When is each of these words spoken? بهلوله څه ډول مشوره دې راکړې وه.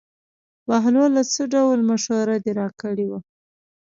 بهلوله 0.67 1.21
څه 1.33 1.41
ډول 1.53 1.79
مشوره 1.89 2.35
دې 2.43 2.51
راکړې 2.61 3.05
وه. 3.11 3.19